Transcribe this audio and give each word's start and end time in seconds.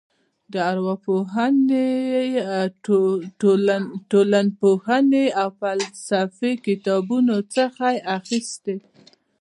د 0.53 0.55
ارواپوهنې 0.71 1.89
ټولنپوهنې 4.11 5.25
او 5.41 5.49
فلسفې 5.61 6.51
کتابونو 6.67 7.35
څخه 7.55 7.85
یې 7.95 7.99
اخیستې. 8.17 8.75